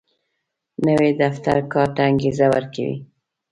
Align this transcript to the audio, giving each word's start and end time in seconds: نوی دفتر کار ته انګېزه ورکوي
نوی 0.85 1.09
دفتر 1.21 1.57
کار 1.73 1.87
ته 1.95 2.01
انګېزه 2.09 2.45
ورکوي 2.53 2.95